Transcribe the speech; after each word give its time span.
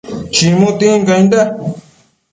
chimu 0.33 0.67
tincainda 0.79 1.41